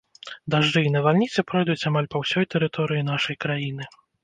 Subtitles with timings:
[0.53, 3.83] Дажджы і навальніцы пройдуць амаль па ўсёй тэрыторыі нашай краіны.